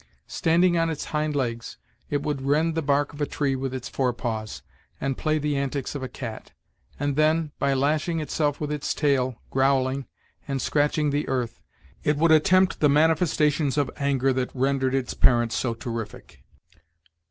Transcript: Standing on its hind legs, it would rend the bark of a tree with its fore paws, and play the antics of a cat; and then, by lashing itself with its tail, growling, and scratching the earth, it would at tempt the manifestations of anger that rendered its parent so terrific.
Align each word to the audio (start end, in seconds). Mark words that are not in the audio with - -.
Standing 0.25 0.79
on 0.79 0.89
its 0.89 1.05
hind 1.13 1.35
legs, 1.35 1.77
it 2.09 2.23
would 2.23 2.41
rend 2.41 2.73
the 2.73 2.81
bark 2.81 3.13
of 3.13 3.21
a 3.21 3.27
tree 3.27 3.55
with 3.55 3.71
its 3.71 3.87
fore 3.87 4.13
paws, 4.13 4.63
and 4.99 5.15
play 5.15 5.37
the 5.37 5.55
antics 5.55 5.93
of 5.93 6.01
a 6.01 6.07
cat; 6.09 6.53
and 6.99 7.15
then, 7.15 7.51
by 7.59 7.75
lashing 7.75 8.19
itself 8.19 8.59
with 8.59 8.71
its 8.71 8.95
tail, 8.95 9.39
growling, 9.51 10.07
and 10.47 10.59
scratching 10.59 11.11
the 11.11 11.27
earth, 11.27 11.61
it 12.03 12.17
would 12.17 12.31
at 12.31 12.45
tempt 12.45 12.79
the 12.79 12.89
manifestations 12.89 13.77
of 13.77 13.91
anger 13.97 14.33
that 14.33 14.49
rendered 14.55 14.95
its 14.95 15.13
parent 15.13 15.51
so 15.53 15.75
terrific. 15.75 16.43